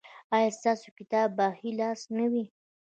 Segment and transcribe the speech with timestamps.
[0.35, 2.43] ایا ستاسو کتاب به په ښي لاس نه وي؟